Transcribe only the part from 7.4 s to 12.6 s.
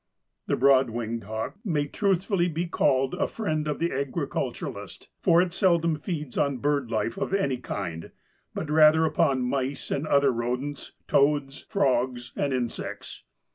kind, but rather upon mice and other rodents, toads, frogs and